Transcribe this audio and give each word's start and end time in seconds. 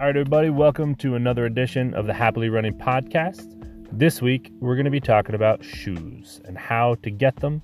All 0.00 0.06
right, 0.06 0.16
everybody, 0.16 0.50
welcome 0.50 0.96
to 0.96 1.14
another 1.14 1.46
edition 1.46 1.94
of 1.94 2.08
the 2.08 2.12
Happily 2.12 2.48
Running 2.48 2.76
Podcast. 2.76 3.46
This 3.92 4.20
week, 4.20 4.50
we're 4.58 4.74
going 4.74 4.86
to 4.86 4.90
be 4.90 4.98
talking 4.98 5.36
about 5.36 5.62
shoes 5.64 6.40
and 6.46 6.58
how 6.58 6.96
to 7.04 7.10
get 7.12 7.36
them 7.36 7.62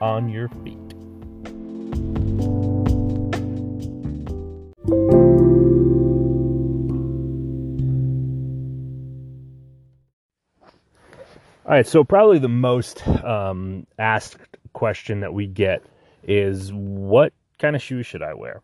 on 0.00 0.30
your 0.30 0.48
feet. 0.48 0.78
All 11.66 11.74
right, 11.74 11.86
so 11.86 12.02
probably 12.02 12.38
the 12.38 12.48
most 12.48 13.06
um, 13.06 13.86
asked 13.98 14.38
question 14.72 15.20
that 15.20 15.34
we 15.34 15.46
get 15.46 15.82
is 16.22 16.72
what 16.72 17.34
kind 17.58 17.76
of 17.76 17.82
shoes 17.82 18.06
should 18.06 18.22
I 18.22 18.32
wear? 18.32 18.62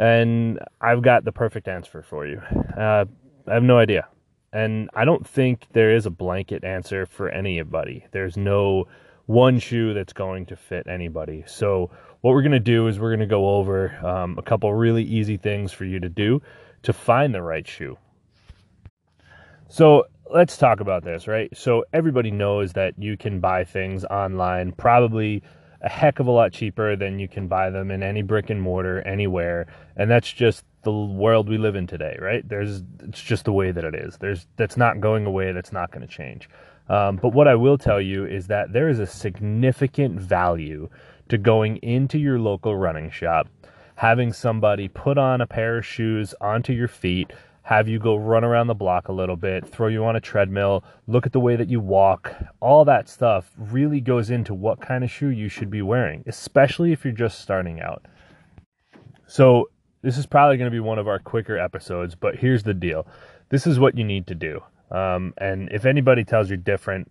And 0.00 0.58
I've 0.80 1.02
got 1.02 1.26
the 1.26 1.32
perfect 1.32 1.68
answer 1.68 2.02
for 2.02 2.26
you. 2.26 2.40
Uh, 2.76 3.04
I 3.46 3.54
have 3.54 3.62
no 3.62 3.76
idea. 3.76 4.08
And 4.50 4.88
I 4.94 5.04
don't 5.04 5.26
think 5.26 5.66
there 5.72 5.94
is 5.94 6.06
a 6.06 6.10
blanket 6.10 6.64
answer 6.64 7.04
for 7.04 7.28
anybody. 7.28 8.06
There's 8.10 8.34
no 8.34 8.86
one 9.26 9.58
shoe 9.58 9.92
that's 9.92 10.14
going 10.14 10.46
to 10.46 10.56
fit 10.56 10.86
anybody. 10.88 11.44
So, 11.46 11.90
what 12.22 12.32
we're 12.32 12.42
going 12.42 12.52
to 12.52 12.60
do 12.60 12.88
is 12.88 12.98
we're 12.98 13.10
going 13.10 13.20
to 13.20 13.26
go 13.26 13.50
over 13.50 13.94
um, 14.04 14.38
a 14.38 14.42
couple 14.42 14.72
really 14.74 15.04
easy 15.04 15.36
things 15.36 15.70
for 15.70 15.84
you 15.84 16.00
to 16.00 16.08
do 16.08 16.40
to 16.82 16.92
find 16.92 17.34
the 17.34 17.42
right 17.42 17.66
shoe. 17.66 17.96
So, 19.68 20.06
let's 20.32 20.56
talk 20.56 20.80
about 20.80 21.04
this, 21.04 21.28
right? 21.28 21.54
So, 21.56 21.84
everybody 21.92 22.30
knows 22.30 22.72
that 22.72 22.94
you 22.98 23.18
can 23.18 23.38
buy 23.38 23.64
things 23.64 24.04
online 24.06 24.72
probably 24.72 25.42
a 25.82 25.88
heck 25.88 26.18
of 26.18 26.26
a 26.26 26.30
lot 26.30 26.52
cheaper 26.52 26.96
than 26.96 27.18
you 27.18 27.28
can 27.28 27.48
buy 27.48 27.70
them 27.70 27.90
in 27.90 28.02
any 28.02 28.22
brick 28.22 28.50
and 28.50 28.60
mortar 28.60 29.00
anywhere. 29.02 29.66
And 29.96 30.10
that's 30.10 30.32
just 30.32 30.64
the 30.82 30.92
world 30.92 31.48
we 31.48 31.58
live 31.58 31.76
in 31.76 31.86
today, 31.86 32.16
right? 32.20 32.46
There's 32.48 32.82
it's 33.00 33.22
just 33.22 33.44
the 33.44 33.52
way 33.52 33.70
that 33.70 33.84
it 33.84 33.94
is. 33.94 34.16
There's 34.18 34.46
that's 34.56 34.76
not 34.76 35.00
going 35.00 35.26
away. 35.26 35.52
That's 35.52 35.72
not 35.72 35.90
going 35.90 36.06
to 36.06 36.12
change. 36.12 36.48
Um, 36.88 37.16
but 37.16 37.32
what 37.32 37.46
I 37.46 37.54
will 37.54 37.78
tell 37.78 38.00
you 38.00 38.26
is 38.26 38.48
that 38.48 38.72
there 38.72 38.88
is 38.88 38.98
a 38.98 39.06
significant 39.06 40.20
value 40.20 40.88
to 41.28 41.38
going 41.38 41.76
into 41.76 42.18
your 42.18 42.38
local 42.40 42.76
running 42.76 43.10
shop, 43.10 43.48
having 43.94 44.32
somebody 44.32 44.88
put 44.88 45.16
on 45.16 45.40
a 45.40 45.46
pair 45.46 45.78
of 45.78 45.86
shoes 45.86 46.34
onto 46.40 46.72
your 46.72 46.88
feet, 46.88 47.32
have 47.62 47.88
you 47.88 47.98
go 47.98 48.16
run 48.16 48.44
around 48.44 48.66
the 48.66 48.74
block 48.74 49.08
a 49.08 49.12
little 49.12 49.36
bit, 49.36 49.66
throw 49.66 49.88
you 49.88 50.04
on 50.04 50.16
a 50.16 50.20
treadmill, 50.20 50.82
look 51.06 51.26
at 51.26 51.32
the 51.32 51.40
way 51.40 51.56
that 51.56 51.68
you 51.68 51.80
walk. 51.80 52.34
All 52.60 52.84
that 52.86 53.08
stuff 53.08 53.50
really 53.56 54.00
goes 54.00 54.30
into 54.30 54.54
what 54.54 54.80
kind 54.80 55.04
of 55.04 55.10
shoe 55.10 55.28
you 55.28 55.48
should 55.48 55.70
be 55.70 55.82
wearing, 55.82 56.24
especially 56.26 56.92
if 56.92 57.04
you're 57.04 57.12
just 57.12 57.40
starting 57.40 57.80
out. 57.80 58.06
So, 59.26 59.70
this 60.02 60.16
is 60.16 60.24
probably 60.24 60.56
going 60.56 60.70
to 60.70 60.74
be 60.74 60.80
one 60.80 60.98
of 60.98 61.06
our 61.06 61.18
quicker 61.18 61.58
episodes, 61.58 62.14
but 62.14 62.36
here's 62.36 62.62
the 62.62 62.74
deal 62.74 63.06
this 63.50 63.66
is 63.66 63.78
what 63.78 63.98
you 63.98 64.04
need 64.04 64.26
to 64.28 64.34
do. 64.34 64.62
Um, 64.90 65.34
and 65.38 65.68
if 65.70 65.84
anybody 65.84 66.24
tells 66.24 66.50
you 66.50 66.56
different, 66.56 67.10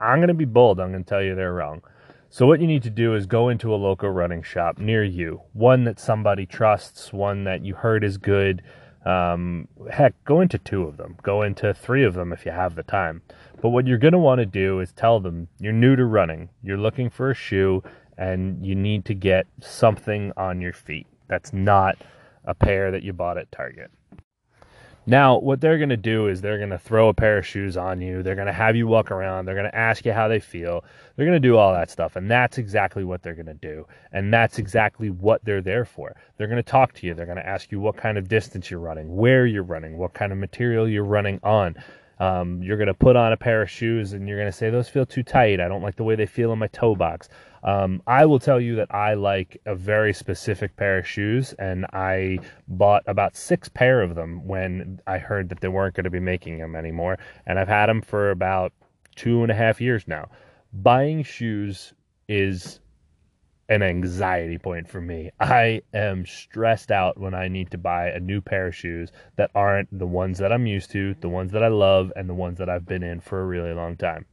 I'm 0.00 0.18
going 0.18 0.28
to 0.28 0.34
be 0.34 0.44
bold. 0.44 0.80
I'm 0.80 0.90
going 0.90 1.04
to 1.04 1.08
tell 1.08 1.22
you 1.22 1.34
they're 1.34 1.52
wrong. 1.52 1.82
So, 2.30 2.46
what 2.46 2.60
you 2.60 2.66
need 2.66 2.82
to 2.84 2.90
do 2.90 3.14
is 3.14 3.26
go 3.26 3.48
into 3.50 3.72
a 3.72 3.76
local 3.76 4.10
running 4.10 4.42
shop 4.42 4.78
near 4.78 5.04
you, 5.04 5.42
one 5.52 5.84
that 5.84 6.00
somebody 6.00 6.46
trusts, 6.46 7.12
one 7.12 7.44
that 7.44 7.64
you 7.64 7.74
heard 7.74 8.02
is 8.02 8.16
good 8.18 8.62
um, 9.06 9.68
heck, 9.90 10.14
go 10.24 10.40
into 10.40 10.58
two 10.58 10.84
of 10.84 10.96
them, 10.96 11.16
go 11.22 11.42
into 11.42 11.74
three 11.74 12.04
of 12.04 12.14
them 12.14 12.32
if 12.32 12.46
you 12.46 12.52
have 12.52 12.74
the 12.74 12.82
time. 12.82 13.22
But 13.60 13.70
what 13.70 13.86
you're 13.86 13.98
going 13.98 14.12
to 14.12 14.18
want 14.18 14.40
to 14.40 14.46
do 14.46 14.80
is 14.80 14.92
tell 14.92 15.20
them 15.20 15.48
you're 15.58 15.72
new 15.72 15.96
to 15.96 16.04
running, 16.04 16.48
you're 16.62 16.78
looking 16.78 17.10
for 17.10 17.30
a 17.30 17.34
shoe, 17.34 17.82
and 18.16 18.64
you 18.64 18.74
need 18.74 19.04
to 19.06 19.14
get 19.14 19.46
something 19.60 20.32
on 20.36 20.60
your 20.60 20.72
feet 20.72 21.06
that's 21.28 21.52
not 21.52 21.96
a 22.44 22.54
pair 22.54 22.90
that 22.90 23.02
you 23.02 23.12
bought 23.12 23.38
at 23.38 23.50
Target. 23.50 23.90
Now, 25.06 25.38
what 25.38 25.60
they're 25.60 25.76
going 25.76 25.90
to 25.90 25.98
do 25.98 26.28
is 26.28 26.40
they're 26.40 26.56
going 26.56 26.70
to 26.70 26.78
throw 26.78 27.08
a 27.08 27.14
pair 27.14 27.36
of 27.36 27.46
shoes 27.46 27.76
on 27.76 28.00
you. 28.00 28.22
They're 28.22 28.34
going 28.34 28.46
to 28.46 28.54
have 28.54 28.74
you 28.74 28.86
walk 28.86 29.10
around. 29.10 29.44
They're 29.44 29.54
going 29.54 29.70
to 29.70 29.76
ask 29.76 30.06
you 30.06 30.12
how 30.12 30.28
they 30.28 30.40
feel. 30.40 30.82
They're 31.14 31.26
going 31.26 31.40
to 31.40 31.48
do 31.48 31.58
all 31.58 31.74
that 31.74 31.90
stuff. 31.90 32.16
And 32.16 32.30
that's 32.30 32.56
exactly 32.56 33.04
what 33.04 33.22
they're 33.22 33.34
going 33.34 33.46
to 33.46 33.54
do. 33.54 33.86
And 34.12 34.32
that's 34.32 34.58
exactly 34.58 35.10
what 35.10 35.44
they're 35.44 35.60
there 35.60 35.84
for. 35.84 36.16
They're 36.36 36.46
going 36.46 36.56
to 36.56 36.62
talk 36.62 36.94
to 36.94 37.06
you. 37.06 37.12
They're 37.12 37.26
going 37.26 37.36
to 37.36 37.46
ask 37.46 37.70
you 37.70 37.80
what 37.80 37.98
kind 37.98 38.16
of 38.16 38.28
distance 38.28 38.70
you're 38.70 38.80
running, 38.80 39.14
where 39.14 39.44
you're 39.44 39.62
running, 39.62 39.98
what 39.98 40.14
kind 40.14 40.32
of 40.32 40.38
material 40.38 40.88
you're 40.88 41.04
running 41.04 41.38
on. 41.42 41.76
Um, 42.18 42.62
you're 42.62 42.76
going 42.76 42.86
to 42.86 42.94
put 42.94 43.16
on 43.16 43.32
a 43.32 43.36
pair 43.36 43.60
of 43.60 43.68
shoes 43.68 44.12
and 44.12 44.26
you're 44.28 44.38
going 44.38 44.50
to 44.50 44.56
say, 44.56 44.70
Those 44.70 44.88
feel 44.88 45.04
too 45.04 45.22
tight. 45.22 45.60
I 45.60 45.68
don't 45.68 45.82
like 45.82 45.96
the 45.96 46.04
way 46.04 46.14
they 46.14 46.26
feel 46.26 46.52
in 46.52 46.58
my 46.58 46.68
toe 46.68 46.94
box. 46.94 47.28
Um, 47.64 48.02
I 48.06 48.26
will 48.26 48.38
tell 48.38 48.60
you 48.60 48.76
that 48.76 48.94
I 48.94 49.14
like 49.14 49.60
a 49.64 49.74
very 49.74 50.12
specific 50.12 50.76
pair 50.76 50.98
of 50.98 51.06
shoes, 51.06 51.54
and 51.54 51.86
I 51.86 52.38
bought 52.68 53.02
about 53.06 53.36
six 53.36 53.70
pair 53.70 54.02
of 54.02 54.14
them 54.14 54.46
when 54.46 55.00
I 55.06 55.16
heard 55.16 55.48
that 55.48 55.60
they 55.60 55.68
weren't 55.68 55.94
going 55.94 56.04
to 56.04 56.10
be 56.10 56.20
making 56.20 56.58
them 56.58 56.76
anymore. 56.76 57.18
And 57.46 57.58
I've 57.58 57.68
had 57.68 57.86
them 57.86 58.02
for 58.02 58.30
about 58.30 58.72
two 59.16 59.42
and 59.42 59.50
a 59.50 59.54
half 59.54 59.80
years 59.80 60.06
now. 60.06 60.28
Buying 60.74 61.22
shoes 61.22 61.94
is 62.28 62.80
an 63.70 63.82
anxiety 63.82 64.58
point 64.58 64.86
for 64.86 65.00
me. 65.00 65.30
I 65.40 65.80
am 65.94 66.26
stressed 66.26 66.90
out 66.90 67.18
when 67.18 67.32
I 67.32 67.48
need 67.48 67.70
to 67.70 67.78
buy 67.78 68.08
a 68.08 68.20
new 68.20 68.42
pair 68.42 68.66
of 68.66 68.74
shoes 68.74 69.10
that 69.36 69.50
aren't 69.54 69.88
the 69.98 70.06
ones 70.06 70.38
that 70.38 70.52
I'm 70.52 70.66
used 70.66 70.90
to, 70.90 71.14
the 71.20 71.30
ones 71.30 71.52
that 71.52 71.64
I 71.64 71.68
love, 71.68 72.12
and 72.14 72.28
the 72.28 72.34
ones 72.34 72.58
that 72.58 72.68
I've 72.68 72.84
been 72.84 73.02
in 73.02 73.20
for 73.20 73.40
a 73.40 73.46
really 73.46 73.72
long 73.72 73.96
time. 73.96 74.26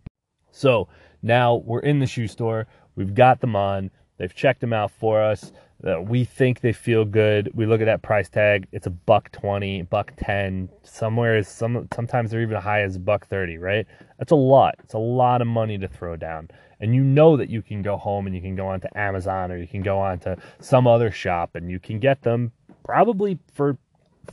So 0.52 0.90
now 1.22 1.56
we're 1.66 1.80
in 1.80 2.00
the 2.00 2.08
shoe 2.08 2.28
store. 2.28 2.68
We've 2.96 3.14
got 3.14 3.42
them 3.42 3.56
on. 3.56 3.92
They've 4.18 4.34
checked 4.34 4.62
them 4.62 4.74
out 4.74 4.92
for 4.92 5.22
us. 5.22 5.52
Uh, 5.84 6.00
we 6.00 6.24
think 6.24 6.60
they 6.60 6.74
feel 6.74 7.06
good. 7.06 7.50
We 7.56 7.66
look 7.66 7.82
at 7.82 7.86
that 7.86 8.04
price 8.04 8.30
tag. 8.30 8.68
It's 8.72 8.86
a 8.86 8.92
buck 8.92 9.32
twenty, 9.32 9.82
buck 9.82 10.14
ten. 10.16 10.70
Somewhere 10.84 11.38
is 11.38 11.48
some. 11.48 11.88
Sometimes 11.92 12.30
they're 12.30 12.42
even 12.42 12.62
high 12.62 12.84
as 12.84 13.00
buck 13.00 13.26
thirty. 13.28 13.58
Right? 13.58 13.88
That's 14.20 14.32
a 14.32 14.36
lot. 14.36 14.76
It's 14.84 14.94
a 14.94 15.00
lot 15.00 15.42
of 15.42 15.48
money 15.48 15.80
to 15.80 15.88
throw 15.88 16.16
down. 16.16 16.50
And 16.80 16.94
you 16.94 17.04
know 17.04 17.36
that 17.38 17.50
you 17.50 17.62
can 17.64 17.82
go 17.82 17.98
home 17.98 18.28
and 18.28 18.36
you 18.36 18.42
can 18.42 18.56
go 18.56 18.68
onto 18.68 18.88
Amazon 18.96 19.52
or 19.52 19.58
you 19.58 19.68
can 19.68 19.82
go 19.82 20.00
onto 20.00 20.36
some 20.60 20.86
other 20.86 21.12
shop 21.12 21.56
and 21.56 21.70
you 21.70 21.80
can 21.80 22.00
get 22.00 22.22
them 22.22 22.52
probably 22.84 23.40
for 23.54 23.78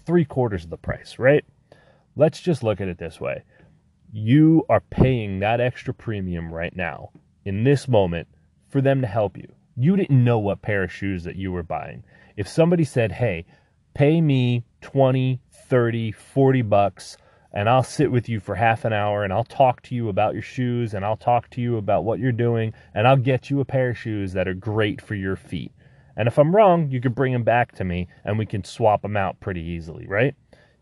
three 0.05 0.25
quarters 0.25 0.65
of 0.65 0.71
the 0.71 0.77
price. 0.77 1.19
Right? 1.19 1.45
Let's 2.15 2.41
just 2.41 2.63
look 2.63 2.81
at 2.81 2.89
it 2.89 2.99
this 2.99 3.21
way. 3.21 3.43
You 4.13 4.65
are 4.69 4.81
paying 4.81 5.41
that 5.41 5.61
extra 5.61 5.95
premium 5.95 6.53
right 6.53 6.75
now 6.77 7.11
in 7.45 7.65
this 7.65 7.89
moment 7.89 8.29
for 8.69 8.81
them 8.81 9.01
to 9.01 9.07
help 9.07 9.37
you. 9.37 9.53
You 9.77 9.97
didn't 9.97 10.25
know 10.25 10.39
what 10.39 10.63
pair 10.63 10.85
of 10.85 10.93
shoes 10.93 11.25
that 11.25 11.37
you 11.37 11.53
were 11.53 11.63
buying. 11.63 12.05
If 12.37 12.49
somebody 12.49 12.85
said, 12.85 13.13
hey, 13.13 13.47
pay 13.95 14.21
me 14.21 14.65
20, 14.81 15.41
30, 15.51 16.13
40 16.13 16.63
bucks 16.63 17.17
and 17.53 17.69
I'll 17.69 17.83
sit 17.83 18.13
with 18.13 18.29
you 18.29 18.41
for 18.41 18.55
half 18.55 18.85
an 18.85 18.93
hour 18.93 19.25
and 19.25 19.33
I'll 19.33 19.45
talk 19.45 19.83
to 19.83 19.95
you 19.95 20.09
about 20.09 20.35
your 20.35 20.43
shoes 20.43 20.95
and 20.95 21.05
I'll 21.05 21.17
talk 21.17 21.49
to 21.51 21.61
you 21.61 21.77
about 21.77 22.05
what 22.05 22.19
you're 22.19 22.33
doing 22.33 22.75
and 22.95 23.09
I'll 23.09 23.17
get 23.17 23.51
you 23.51 23.61
a 23.61 23.65
pair 23.65 23.91
of 23.91 23.99
shoes 23.99 24.33
that 24.35 24.47
are 24.47 24.55
great 24.55 25.01
for 25.01 25.15
your 25.15 25.37
feet. 25.37 25.73
And 26.17 26.27
if 26.27 26.39
I'm 26.39 26.55
wrong, 26.55 26.91
you 26.91 27.01
could 27.01 27.15
bring 27.15 27.33
them 27.33 27.45
back 27.45 27.73
to 27.77 27.85
me 27.85 28.09
and 28.25 28.39
we 28.39 28.47
can 28.47 28.65
swap 28.65 29.03
them 29.03 29.17
out 29.17 29.41
pretty 29.41 29.63
easily, 29.63 30.07
right? 30.07 30.35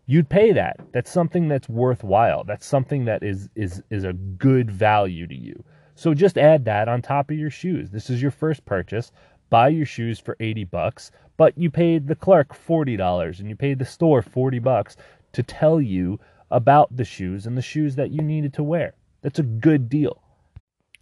You'd 0.06 0.28
pay 0.28 0.52
that. 0.52 0.80
That's 0.92 1.10
something 1.10 1.48
that's 1.48 1.68
worthwhile. 1.68 2.44
That's 2.44 2.66
something 2.66 3.04
that 3.06 3.22
is 3.22 3.48
is 3.54 3.82
is 3.90 4.04
a 4.04 4.12
good 4.12 4.70
value 4.70 5.26
to 5.26 5.34
you. 5.34 5.64
So 5.96 6.12
just 6.12 6.36
add 6.36 6.66
that 6.66 6.88
on 6.88 7.00
top 7.00 7.30
of 7.30 7.38
your 7.38 7.50
shoes. 7.50 7.90
This 7.90 8.10
is 8.10 8.20
your 8.20 8.30
first 8.30 8.66
purchase. 8.66 9.12
Buy 9.48 9.68
your 9.68 9.86
shoes 9.86 10.20
for 10.20 10.36
80 10.38 10.64
bucks, 10.64 11.10
but 11.38 11.56
you 11.56 11.70
paid 11.70 12.06
the 12.06 12.14
clerk 12.14 12.54
$40 12.54 13.40
and 13.40 13.48
you 13.48 13.56
paid 13.56 13.78
the 13.78 13.86
store 13.86 14.20
40 14.20 14.58
bucks 14.58 14.96
to 15.32 15.42
tell 15.42 15.80
you 15.80 16.20
about 16.50 16.94
the 16.94 17.04
shoes 17.04 17.46
and 17.46 17.56
the 17.56 17.62
shoes 17.62 17.96
that 17.96 18.10
you 18.10 18.20
needed 18.20 18.52
to 18.54 18.62
wear. 18.62 18.92
That's 19.22 19.38
a 19.38 19.42
good 19.42 19.88
deal. 19.88 20.22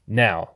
Now, 0.07 0.51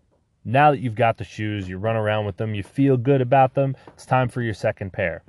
now 0.44 0.70
that 0.70 0.80
you've 0.80 0.94
got 0.94 1.18
the 1.18 1.24
shoes, 1.24 1.68
you 1.68 1.76
run 1.76 1.96
around 1.96 2.24
with 2.24 2.36
them, 2.36 2.54
you 2.54 2.62
feel 2.62 2.96
good 2.96 3.20
about 3.20 3.54
them, 3.54 3.76
it's 3.88 4.06
time 4.06 4.28
for 4.28 4.40
your 4.40 4.54
second 4.54 4.92
pair. 4.92 5.24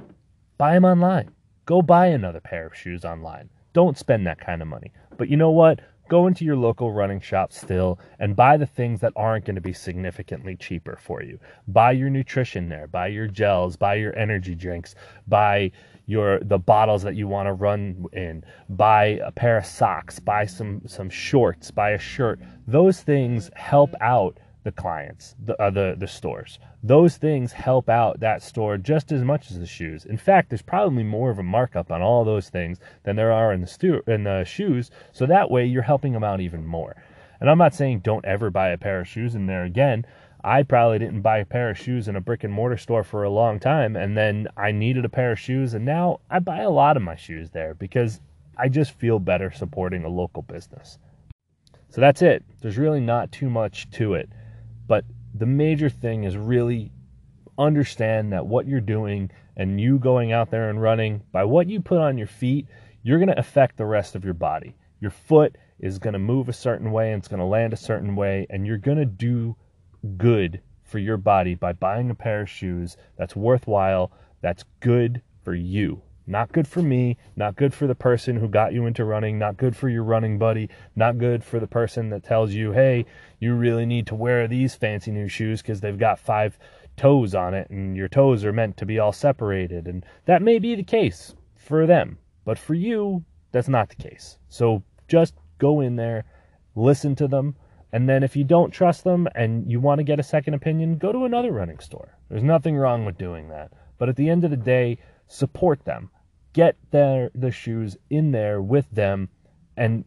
Buy 0.59 0.73
them 0.75 0.85
online. 0.85 1.31
Go 1.65 1.81
buy 1.81 2.07
another 2.07 2.39
pair 2.39 2.67
of 2.67 2.75
shoes 2.75 3.05
online. 3.05 3.49
Don't 3.73 3.97
spend 3.97 4.27
that 4.27 4.39
kind 4.39 4.61
of 4.61 4.67
money. 4.67 4.91
But 5.17 5.29
you 5.29 5.37
know 5.37 5.51
what? 5.51 5.79
Go 6.09 6.27
into 6.27 6.43
your 6.43 6.57
local 6.57 6.91
running 6.91 7.21
shop 7.21 7.53
still 7.53 7.99
and 8.19 8.35
buy 8.35 8.57
the 8.57 8.65
things 8.65 8.99
that 8.99 9.13
aren't 9.15 9.45
going 9.45 9.55
to 9.55 9.61
be 9.61 9.73
significantly 9.73 10.55
cheaper 10.55 10.97
for 11.01 11.23
you. 11.23 11.39
Buy 11.67 11.91
your 11.91 12.09
nutrition 12.09 12.67
there, 12.67 12.87
buy 12.87 13.07
your 13.07 13.27
gels, 13.27 13.77
buy 13.77 13.95
your 13.95 14.15
energy 14.17 14.55
drinks, 14.55 14.95
buy 15.27 15.71
your 16.07 16.39
the 16.39 16.57
bottles 16.57 17.03
that 17.03 17.15
you 17.15 17.27
want 17.27 17.47
to 17.47 17.53
run 17.53 18.05
in, 18.13 18.43
buy 18.69 19.19
a 19.23 19.31
pair 19.31 19.57
of 19.57 19.65
socks, 19.65 20.19
buy 20.19 20.45
some 20.45 20.81
some 20.85 21.09
shorts, 21.09 21.71
buy 21.71 21.91
a 21.91 21.99
shirt. 21.99 22.39
Those 22.67 23.01
things 23.01 23.51
help 23.55 23.93
out 24.01 24.39
the 24.63 24.71
clients, 24.71 25.35
the, 25.43 25.59
uh, 25.61 25.69
the 25.69 25.95
the 25.97 26.07
stores. 26.07 26.59
Those 26.83 27.17
things 27.17 27.51
help 27.53 27.89
out 27.89 28.19
that 28.19 28.43
store 28.43 28.77
just 28.77 29.11
as 29.11 29.23
much 29.23 29.51
as 29.51 29.59
the 29.59 29.65
shoes. 29.65 30.05
In 30.05 30.17
fact, 30.17 30.49
there's 30.49 30.61
probably 30.61 31.03
more 31.03 31.29
of 31.29 31.39
a 31.39 31.43
markup 31.43 31.91
on 31.91 32.01
all 32.01 32.25
those 32.25 32.49
things 32.49 32.79
than 33.03 33.15
there 33.15 33.31
are 33.31 33.53
in 33.53 33.61
the 33.61 33.67
stu- 33.67 34.03
in 34.07 34.23
the 34.23 34.43
shoes. 34.43 34.91
So 35.13 35.25
that 35.25 35.49
way, 35.49 35.65
you're 35.65 35.81
helping 35.81 36.13
them 36.13 36.23
out 36.23 36.41
even 36.41 36.65
more. 36.65 36.95
And 37.39 37.49
I'm 37.49 37.57
not 37.57 37.73
saying 37.73 37.99
don't 37.99 38.25
ever 38.25 38.49
buy 38.49 38.69
a 38.69 38.77
pair 38.77 38.99
of 38.99 39.07
shoes 39.07 39.35
in 39.35 39.45
there 39.45 39.63
again. 39.63 40.05
I 40.43 40.63
probably 40.63 40.99
didn't 40.99 41.21
buy 41.21 41.39
a 41.39 41.45
pair 41.45 41.69
of 41.69 41.77
shoes 41.77 42.07
in 42.07 42.15
a 42.15 42.21
brick 42.21 42.43
and 42.43 42.53
mortar 42.53 42.77
store 42.77 43.03
for 43.03 43.23
a 43.23 43.29
long 43.29 43.59
time. 43.59 43.95
And 43.95 44.17
then 44.17 44.47
I 44.55 44.71
needed 44.71 45.05
a 45.05 45.09
pair 45.09 45.31
of 45.31 45.39
shoes. 45.39 45.73
And 45.73 45.85
now 45.85 46.19
I 46.29 46.39
buy 46.39 46.61
a 46.61 46.69
lot 46.69 46.97
of 46.97 47.03
my 47.03 47.15
shoes 47.15 47.49
there 47.49 47.73
because 47.73 48.21
I 48.57 48.69
just 48.69 48.91
feel 48.91 49.19
better 49.19 49.51
supporting 49.51 50.03
a 50.03 50.09
local 50.09 50.41
business. 50.41 50.97
So 51.89 52.01
that's 52.01 52.21
it. 52.21 52.43
There's 52.61 52.77
really 52.77 52.99
not 53.01 53.31
too 53.31 53.49
much 53.49 53.89
to 53.91 54.13
it. 54.13 54.29
But 54.89 55.05
the 55.35 55.45
major 55.45 55.87
thing 55.87 56.23
is 56.23 56.35
really 56.35 56.91
understand 57.59 58.33
that 58.33 58.47
what 58.47 58.67
you're 58.67 58.81
doing 58.81 59.29
and 59.55 59.79
you 59.79 59.99
going 59.99 60.31
out 60.31 60.49
there 60.49 60.71
and 60.71 60.81
running, 60.81 61.21
by 61.31 61.43
what 61.43 61.69
you 61.69 61.79
put 61.79 61.99
on 61.99 62.17
your 62.17 62.27
feet, 62.27 62.65
you're 63.03 63.19
going 63.19 63.29
to 63.29 63.39
affect 63.39 63.77
the 63.77 63.85
rest 63.85 64.15
of 64.15 64.25
your 64.25 64.33
body. 64.33 64.75
Your 64.99 65.11
foot 65.11 65.57
is 65.79 65.99
going 65.99 66.13
to 66.13 66.19
move 66.19 66.49
a 66.49 66.53
certain 66.53 66.91
way 66.91 67.13
and 67.13 67.21
it's 67.21 67.27
going 67.27 67.39
to 67.39 67.45
land 67.45 67.71
a 67.71 67.77
certain 67.77 68.15
way, 68.15 68.47
and 68.49 68.65
you're 68.65 68.77
going 68.79 68.97
to 68.97 69.05
do 69.05 69.55
good 70.17 70.59
for 70.83 70.97
your 70.97 71.17
body 71.17 71.53
by 71.53 71.71
buying 71.71 72.09
a 72.09 72.15
pair 72.15 72.41
of 72.41 72.49
shoes 72.49 72.97
that's 73.15 73.35
worthwhile, 73.35 74.11
that's 74.41 74.65
good 74.79 75.21
for 75.43 75.53
you. 75.53 76.01
Not 76.29 76.51
good 76.51 76.67
for 76.67 76.83
me, 76.83 77.17
not 77.35 77.55
good 77.55 77.73
for 77.73 77.87
the 77.87 77.95
person 77.95 78.35
who 78.35 78.47
got 78.47 78.71
you 78.71 78.85
into 78.85 79.03
running, 79.03 79.39
not 79.39 79.57
good 79.57 79.75
for 79.75 79.89
your 79.89 80.03
running 80.03 80.37
buddy, 80.37 80.69
not 80.95 81.17
good 81.17 81.43
for 81.43 81.59
the 81.59 81.65
person 81.65 82.11
that 82.11 82.23
tells 82.23 82.53
you, 82.53 82.71
hey, 82.71 83.07
you 83.39 83.55
really 83.55 83.87
need 83.87 84.05
to 84.05 84.15
wear 84.15 84.47
these 84.47 84.75
fancy 84.75 85.09
new 85.09 85.27
shoes 85.27 85.63
because 85.63 85.81
they've 85.81 85.97
got 85.97 86.19
five 86.19 86.59
toes 86.97 87.33
on 87.33 87.55
it 87.55 87.67
and 87.71 87.97
your 87.97 88.07
toes 88.07 88.45
are 88.45 88.53
meant 88.53 88.77
to 88.77 88.85
be 88.85 88.99
all 88.99 89.11
separated. 89.11 89.87
And 89.87 90.05
that 90.25 90.43
may 90.43 90.59
be 90.59 90.75
the 90.75 90.83
case 90.83 91.33
for 91.55 91.87
them, 91.87 92.19
but 92.45 92.59
for 92.59 92.75
you, 92.75 93.25
that's 93.51 93.67
not 93.67 93.89
the 93.89 93.95
case. 93.95 94.37
So 94.49 94.83
just 95.07 95.33
go 95.57 95.81
in 95.81 95.95
there, 95.95 96.25
listen 96.75 97.15
to 97.15 97.27
them, 97.27 97.55
and 97.91 98.07
then 98.07 98.21
if 98.21 98.35
you 98.35 98.43
don't 98.43 98.69
trust 98.69 99.03
them 99.03 99.27
and 99.33 99.67
you 99.67 99.79
want 99.79 99.97
to 99.97 100.03
get 100.03 100.19
a 100.19 100.23
second 100.23 100.53
opinion, 100.53 100.99
go 100.99 101.11
to 101.11 101.25
another 101.25 101.51
running 101.51 101.79
store. 101.79 102.19
There's 102.29 102.43
nothing 102.43 102.77
wrong 102.77 103.03
with 103.03 103.17
doing 103.17 103.49
that. 103.49 103.73
But 103.97 104.09
at 104.09 104.15
the 104.15 104.29
end 104.29 104.43
of 104.43 104.51
the 104.51 104.57
day, 104.57 104.99
support 105.27 105.85
them 105.85 106.11
get 106.53 106.75
their 106.91 107.29
the 107.35 107.51
shoes 107.51 107.97
in 108.09 108.31
there 108.31 108.61
with 108.61 108.89
them 108.91 109.29
and 109.77 110.03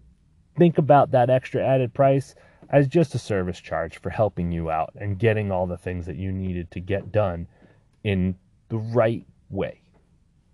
think 0.56 0.78
about 0.78 1.10
that 1.12 1.30
extra 1.30 1.64
added 1.64 1.94
price 1.94 2.34
as 2.70 2.86
just 2.86 3.14
a 3.14 3.18
service 3.18 3.60
charge 3.60 3.98
for 3.98 4.10
helping 4.10 4.50
you 4.50 4.70
out 4.70 4.92
and 4.96 5.18
getting 5.18 5.50
all 5.50 5.66
the 5.66 5.76
things 5.76 6.06
that 6.06 6.16
you 6.16 6.32
needed 6.32 6.70
to 6.70 6.80
get 6.80 7.12
done 7.12 7.46
in 8.04 8.34
the 8.68 8.78
right 8.78 9.26
way. 9.50 9.80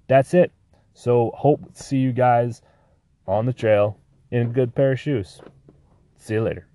That's 0.08 0.34
it. 0.34 0.52
So 0.94 1.32
hope 1.34 1.74
to 1.74 1.82
see 1.82 1.98
you 1.98 2.12
guys 2.12 2.62
on 3.26 3.46
the 3.46 3.52
trail 3.52 3.98
in 4.30 4.42
a 4.42 4.46
good 4.46 4.74
pair 4.74 4.92
of 4.92 5.00
shoes. 5.00 5.40
See 6.16 6.34
you 6.34 6.42
later. 6.42 6.68